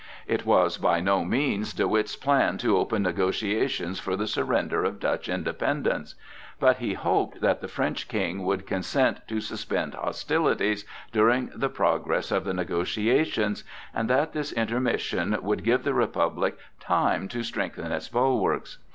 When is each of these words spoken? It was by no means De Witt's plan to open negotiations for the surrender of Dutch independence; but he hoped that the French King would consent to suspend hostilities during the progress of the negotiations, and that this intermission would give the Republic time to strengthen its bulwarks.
It 0.25 0.47
was 0.47 0.79
by 0.79 0.99
no 0.99 1.23
means 1.23 1.73
De 1.75 1.87
Witt's 1.87 2.15
plan 2.15 2.57
to 2.57 2.75
open 2.75 3.03
negotiations 3.03 3.99
for 3.99 4.15
the 4.15 4.25
surrender 4.25 4.83
of 4.83 4.99
Dutch 4.99 5.29
independence; 5.29 6.15
but 6.59 6.77
he 6.77 6.95
hoped 6.95 7.39
that 7.41 7.61
the 7.61 7.67
French 7.67 8.07
King 8.07 8.41
would 8.43 8.65
consent 8.65 9.19
to 9.27 9.39
suspend 9.39 9.93
hostilities 9.93 10.85
during 11.11 11.51
the 11.55 11.69
progress 11.69 12.31
of 12.31 12.45
the 12.45 12.53
negotiations, 12.55 13.63
and 13.93 14.09
that 14.09 14.33
this 14.33 14.51
intermission 14.53 15.37
would 15.39 15.63
give 15.63 15.83
the 15.83 15.93
Republic 15.93 16.57
time 16.79 17.27
to 17.27 17.43
strengthen 17.43 17.91
its 17.91 18.09
bulwarks. 18.09 18.79